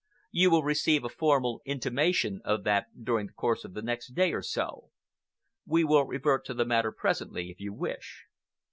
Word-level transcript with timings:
You 0.31 0.49
will 0.49 0.63
receive 0.63 1.03
a 1.03 1.09
formal 1.09 1.61
intimation 1.63 2.41
of 2.43 2.63
that 2.63 2.87
during 3.03 3.27
the 3.27 3.33
course 3.33 3.63
of 3.63 3.75
the 3.75 3.83
next 3.83 4.15
day 4.15 4.33
or 4.33 4.41
so. 4.41 4.89
We 5.63 5.83
will 5.83 6.07
revert 6.07 6.43
to 6.45 6.55
the 6.55 6.65
matter 6.65 6.91
presently, 6.91 7.51
if 7.51 7.59
you 7.59 7.71
wish. 7.71 8.25